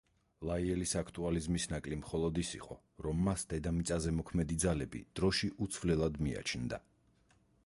[0.49, 6.87] ლაიელის აქტუალიზმის ნაკლი მხოლოდ ის იყო, რომ მას დედამიწაზე მოქმედი ძალები დროში უცვლელად მიაჩნდა.